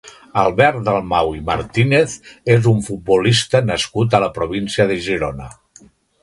Albert 0.43 0.79
Dalmau 0.85 1.35
i 1.39 1.43
Martínez 1.49 2.15
és 2.55 2.69
un 2.71 2.81
futbolista 2.87 3.63
nascut 3.69 4.17
a 4.17 4.23
la 4.25 4.31
província 4.39 4.89
de 4.95 4.99
Girona. 5.11 5.53